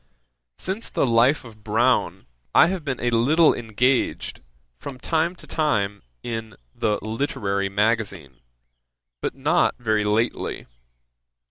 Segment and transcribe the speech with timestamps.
[0.57, 4.41] ]'Since the Life of Browne, I have been a little engaged,
[4.79, 8.39] from time to time, in the Literary Magazine,
[9.21, 10.65] but not very lately.